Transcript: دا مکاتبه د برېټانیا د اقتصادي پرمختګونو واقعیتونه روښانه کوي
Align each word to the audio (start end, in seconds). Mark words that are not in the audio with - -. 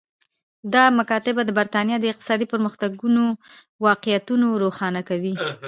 دا 0.73 0.83
مکاتبه 0.99 1.41
د 1.45 1.49
برېټانیا 1.57 1.97
د 1.99 2.05
اقتصادي 2.11 2.45
پرمختګونو 2.53 3.23
واقعیتونه 3.85 4.45
روښانه 4.63 5.01
کوي 5.09 5.33